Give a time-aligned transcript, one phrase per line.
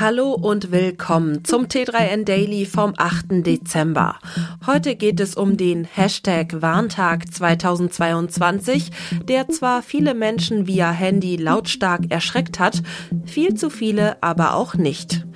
[0.00, 3.44] Hallo und willkommen zum T3N Daily vom 8.
[3.44, 4.18] Dezember.
[4.66, 8.92] Heute geht es um den Hashtag Warntag 2022,
[9.28, 12.82] der zwar viele Menschen via Handy lautstark erschreckt hat,
[13.26, 15.26] viel zu viele aber auch nicht.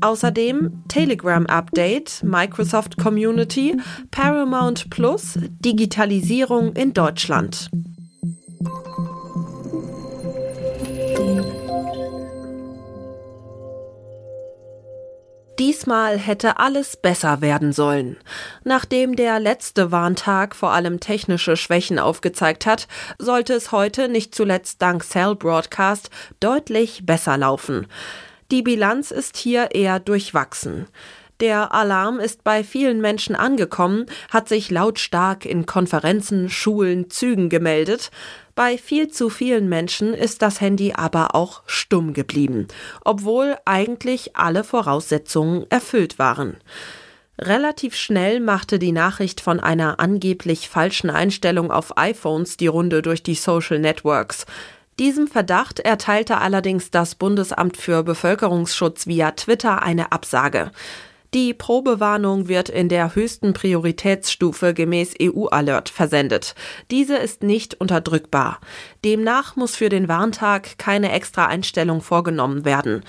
[0.00, 3.76] Außerdem Telegram Update, Microsoft Community,
[4.10, 7.68] Paramount Plus, Digitalisierung in Deutschland.
[15.58, 18.16] Diesmal hätte alles besser werden sollen.
[18.64, 22.88] Nachdem der letzte Warntag vor allem technische Schwächen aufgezeigt hat,
[23.18, 27.86] sollte es heute nicht zuletzt dank Cell Broadcast deutlich besser laufen.
[28.50, 30.86] Die Bilanz ist hier eher durchwachsen.
[31.40, 38.12] Der Alarm ist bei vielen Menschen angekommen, hat sich lautstark in Konferenzen, Schulen, Zügen gemeldet.
[38.54, 42.68] Bei viel zu vielen Menschen ist das Handy aber auch stumm geblieben,
[43.04, 46.56] obwohl eigentlich alle Voraussetzungen erfüllt waren.
[47.36, 53.24] Relativ schnell machte die Nachricht von einer angeblich falschen Einstellung auf iPhones die Runde durch
[53.24, 54.46] die Social Networks.
[55.00, 60.70] Diesem Verdacht erteilte allerdings das Bundesamt für Bevölkerungsschutz via Twitter eine Absage.
[61.34, 66.54] Die Probewarnung wird in der höchsten Prioritätsstufe gemäß EU-Alert versendet.
[66.92, 68.60] Diese ist nicht unterdrückbar.
[69.04, 73.02] Demnach muss für den Warntag keine extra Einstellung vorgenommen werden.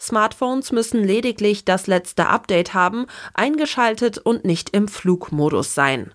[0.00, 6.12] Smartphones müssen lediglich das letzte Update haben, eingeschaltet und nicht im Flugmodus sein.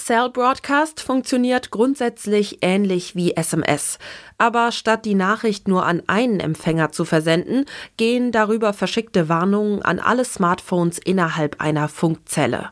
[0.00, 3.98] Cell Broadcast funktioniert grundsätzlich ähnlich wie SMS.
[4.38, 7.66] Aber statt die Nachricht nur an einen Empfänger zu versenden,
[7.98, 12.70] gehen darüber verschickte Warnungen an alle Smartphones innerhalb einer Funkzelle.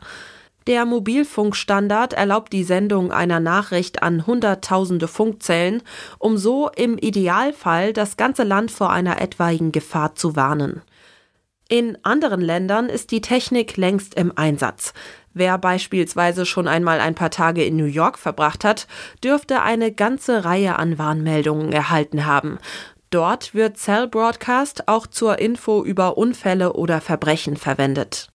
[0.65, 5.83] Der Mobilfunkstandard erlaubt die Sendung einer Nachricht an Hunderttausende Funkzellen,
[6.17, 10.81] um so im Idealfall das ganze Land vor einer etwaigen Gefahr zu warnen.
[11.71, 14.91] In anderen Ländern ist die Technik längst im Einsatz.
[15.35, 18.87] Wer beispielsweise schon einmal ein paar Tage in New York verbracht hat,
[19.23, 22.57] dürfte eine ganze Reihe an Warnmeldungen erhalten haben.
[23.11, 28.29] Dort wird Cell Broadcast auch zur Info über Unfälle oder Verbrechen verwendet.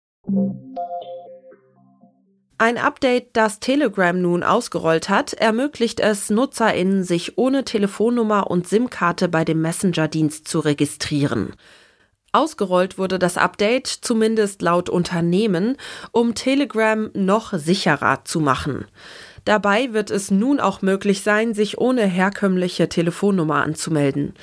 [2.58, 9.28] Ein Update, das Telegram nun ausgerollt hat, ermöglicht es Nutzerinnen, sich ohne Telefonnummer und SIM-Karte
[9.28, 11.54] bei dem Messenger-Dienst zu registrieren.
[12.32, 15.76] Ausgerollt wurde das Update, zumindest laut Unternehmen,
[16.12, 18.86] um Telegram noch sicherer zu machen.
[19.44, 24.34] Dabei wird es nun auch möglich sein, sich ohne herkömmliche Telefonnummer anzumelden.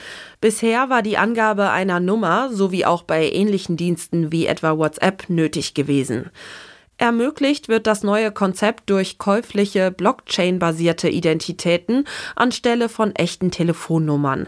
[0.42, 5.74] Bisher war die Angabe einer Nummer sowie auch bei ähnlichen Diensten wie etwa WhatsApp nötig
[5.74, 6.32] gewesen.
[6.98, 12.06] Ermöglicht wird das neue Konzept durch käufliche Blockchain-basierte Identitäten
[12.36, 14.48] anstelle von echten Telefonnummern.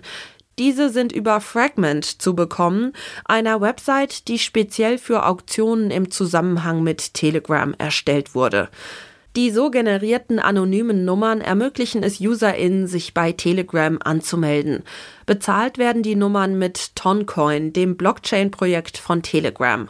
[0.60, 2.92] Diese sind über Fragment zu bekommen,
[3.24, 8.68] einer Website, die speziell für Auktionen im Zusammenhang mit Telegram erstellt wurde.
[9.38, 14.84] Die so generierten anonymen Nummern ermöglichen es UserInnen, sich bei Telegram anzumelden.
[15.26, 19.90] Bezahlt werden die Nummern mit Toncoin, dem Blockchain-Projekt von Telegram.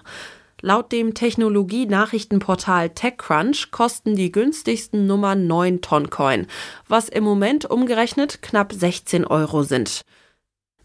[0.62, 6.46] Laut dem Technologie-Nachrichtenportal TechCrunch kosten die günstigsten Nummern 9 Toncoin,
[6.88, 10.02] was im Moment umgerechnet knapp 16 Euro sind.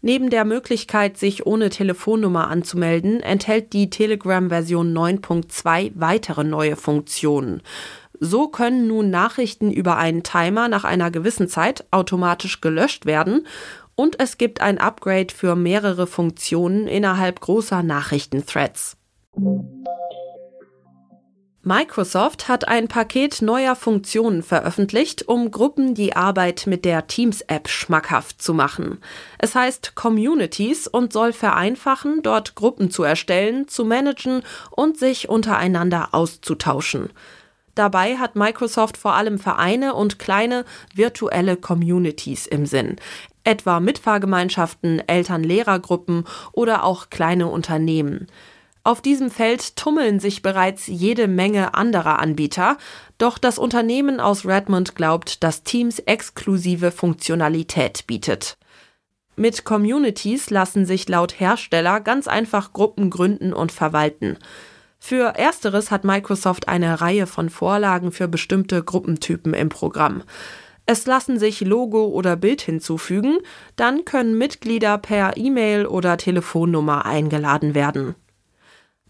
[0.05, 7.63] Neben der Möglichkeit, sich ohne Telefonnummer anzumelden, enthält die Telegram-Version 9.2 weitere neue Funktionen.
[8.19, 13.47] So können nun Nachrichten über einen Timer nach einer gewissen Zeit automatisch gelöscht werden
[13.95, 18.97] und es gibt ein Upgrade für mehrere Funktionen innerhalb großer Nachrichtenthreads.
[21.67, 28.39] Microsoft hat ein Paket neuer Funktionen veröffentlicht, um Gruppen die Arbeit mit der Teams-App schmackhaft
[28.39, 28.99] zu machen.
[29.39, 36.09] Es heißt Communities und soll vereinfachen, dort Gruppen zu erstellen, zu managen und sich untereinander
[36.11, 37.09] auszutauschen.
[37.73, 42.97] Dabei hat Microsoft vor allem Vereine und kleine virtuelle Communities im Sinn,
[43.43, 48.27] etwa Mitfahrgemeinschaften, Eltern-Lehrergruppen oder auch kleine Unternehmen.
[48.85, 52.77] Auf diesem Feld tummeln sich bereits jede Menge anderer Anbieter,
[53.17, 58.59] doch das Unternehmen aus Redmond glaubt, dass Teams exklusive Funktionalität bietet.
[59.35, 64.37] Mit Communities lassen sich laut Hersteller ganz einfach Gruppen gründen und verwalten.
[64.99, 70.21] Für ersteres hat Microsoft eine Reihe von Vorlagen für bestimmte Gruppentypen im Programm.
[70.85, 73.39] Es lassen sich Logo oder Bild hinzufügen,
[73.77, 78.13] dann können Mitglieder per E-Mail oder Telefonnummer eingeladen werden.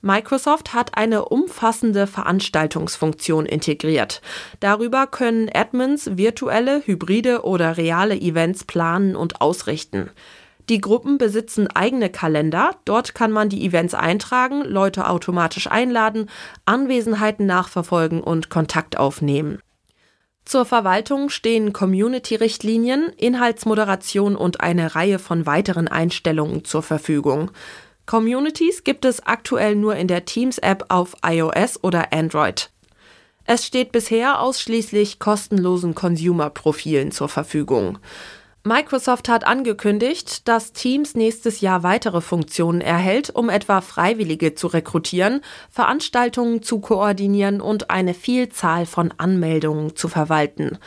[0.05, 4.21] Microsoft hat eine umfassende Veranstaltungsfunktion integriert.
[4.59, 10.11] Darüber können Admins virtuelle, hybride oder reale Events planen und ausrichten.
[10.69, 12.75] Die Gruppen besitzen eigene Kalender.
[12.85, 16.29] Dort kann man die Events eintragen, Leute automatisch einladen,
[16.65, 19.59] Anwesenheiten nachverfolgen und Kontakt aufnehmen.
[20.45, 27.49] Zur Verwaltung stehen Community-Richtlinien, Inhaltsmoderation und eine Reihe von weiteren Einstellungen zur Verfügung.
[28.05, 32.69] Communities gibt es aktuell nur in der Teams-App auf iOS oder Android.
[33.45, 37.99] Es steht bisher ausschließlich kostenlosen Consumer-Profilen zur Verfügung.
[38.63, 45.41] Microsoft hat angekündigt, dass Teams nächstes Jahr weitere Funktionen erhält, um etwa Freiwillige zu rekrutieren,
[45.69, 50.79] Veranstaltungen zu koordinieren und eine Vielzahl von Anmeldungen zu verwalten.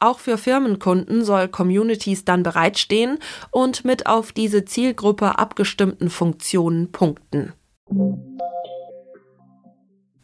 [0.00, 3.18] Auch für Firmenkunden soll Communities dann bereitstehen
[3.50, 7.52] und mit auf diese Zielgruppe abgestimmten Funktionen punkten.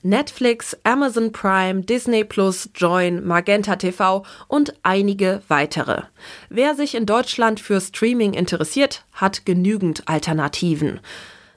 [0.03, 6.03] Netflix, Amazon Prime, Disney Plus, Join, Magenta TV und einige weitere.
[6.49, 11.01] Wer sich in Deutschland für Streaming interessiert, hat genügend Alternativen.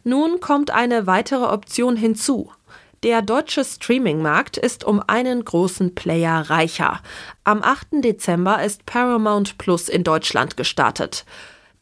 [0.04, 2.52] Nun kommt eine weitere Option hinzu.
[3.04, 7.00] Der deutsche Streaming-Markt ist um einen großen Player reicher.
[7.46, 8.04] Am 8.
[8.04, 11.24] Dezember ist Paramount Plus in Deutschland gestartet.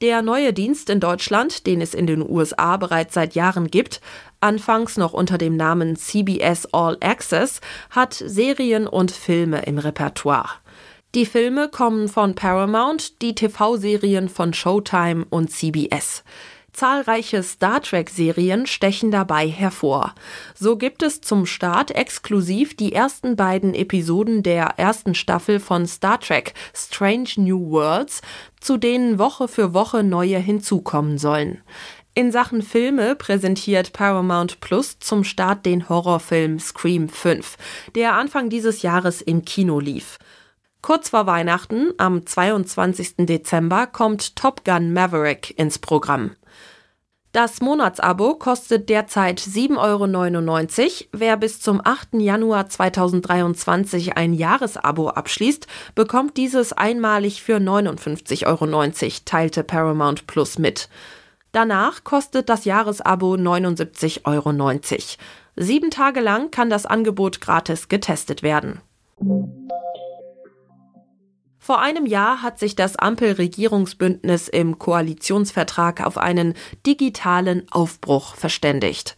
[0.01, 3.99] Der neue Dienst in Deutschland, den es in den USA bereits seit Jahren gibt,
[4.41, 10.49] anfangs noch unter dem Namen CBS All Access, hat Serien und Filme im Repertoire.
[11.15, 16.23] Die Filme kommen von Paramount, die TV-Serien von Showtime und CBS.
[16.77, 20.13] Zahlreiche Star Trek-Serien stechen dabei hervor.
[20.53, 26.19] So gibt es zum Start exklusiv die ersten beiden Episoden der ersten Staffel von Star
[26.19, 28.21] Trek Strange New Worlds,
[28.59, 31.63] zu denen Woche für Woche neue hinzukommen sollen.
[32.13, 37.57] In Sachen Filme präsentiert Paramount Plus zum Start den Horrorfilm Scream 5,
[37.95, 40.19] der Anfang dieses Jahres im Kino lief.
[40.83, 43.25] Kurz vor Weihnachten, am 22.
[43.25, 46.36] Dezember, kommt Top Gun Maverick ins Programm.
[47.37, 51.09] Das Monatsabo kostet derzeit 7,99 Euro.
[51.11, 52.15] Wer bis zum 8.
[52.15, 58.65] Januar 2023 ein Jahresabo abschließt, bekommt dieses einmalig für 59,90 Euro,
[59.25, 60.89] teilte Paramount Plus mit.
[61.51, 64.79] Danach kostet das Jahresabo 79,90 Euro.
[65.57, 68.81] Sieben Tage lang kann das Angebot gratis getestet werden.
[71.67, 76.53] Vor einem Jahr hat sich das Ampelregierungsbündnis im Koalitionsvertrag auf einen
[76.85, 79.17] digitalen Aufbruch verständigt.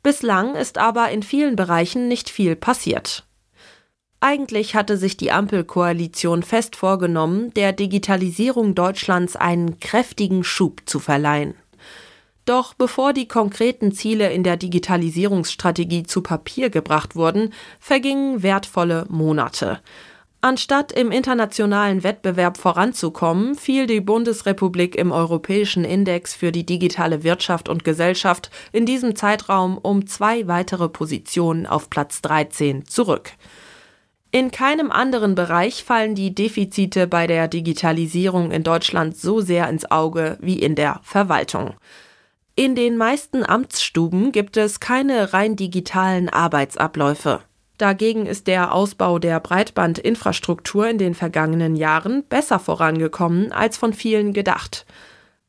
[0.00, 3.26] Bislang ist aber in vielen Bereichen nicht viel passiert.
[4.20, 11.54] Eigentlich hatte sich die Ampelkoalition fest vorgenommen, der Digitalisierung Deutschlands einen kräftigen Schub zu verleihen.
[12.44, 19.80] Doch bevor die konkreten Ziele in der Digitalisierungsstrategie zu Papier gebracht wurden, vergingen wertvolle Monate.
[20.42, 27.68] Anstatt im internationalen Wettbewerb voranzukommen, fiel die Bundesrepublik im Europäischen Index für die digitale Wirtschaft
[27.68, 33.32] und Gesellschaft in diesem Zeitraum um zwei weitere Positionen auf Platz 13 zurück.
[34.30, 39.90] In keinem anderen Bereich fallen die Defizite bei der Digitalisierung in Deutschland so sehr ins
[39.90, 41.74] Auge wie in der Verwaltung.
[42.54, 47.40] In den meisten Amtsstuben gibt es keine rein digitalen Arbeitsabläufe.
[47.80, 54.34] Dagegen ist der Ausbau der Breitbandinfrastruktur in den vergangenen Jahren besser vorangekommen als von vielen
[54.34, 54.84] gedacht.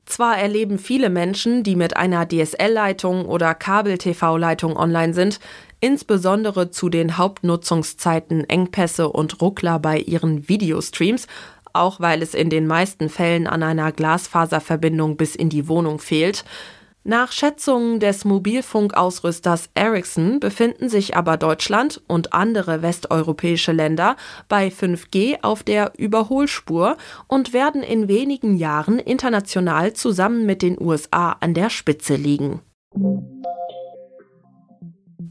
[0.06, 5.42] Zwar erleben viele Menschen, die mit einer DSL-Leitung oder Kabel-TV-Leitung online sind,
[5.81, 11.28] insbesondere zu den Hauptnutzungszeiten Engpässe und Ruckler bei ihren Videostreams,
[11.73, 16.45] auch weil es in den meisten Fällen an einer Glasfaserverbindung bis in die Wohnung fehlt.
[17.03, 24.15] Nach Schätzungen des Mobilfunkausrüsters Ericsson befinden sich aber Deutschland und andere westeuropäische Länder
[24.47, 31.37] bei 5G auf der Überholspur und werden in wenigen Jahren international zusammen mit den USA
[31.39, 32.61] an der Spitze liegen.